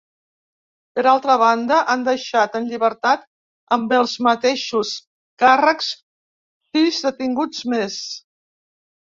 [0.93, 3.27] Per altra banda, han deixat en llibertat
[3.77, 4.95] amb els mateixos
[5.45, 8.01] càrrecs sis detinguts més.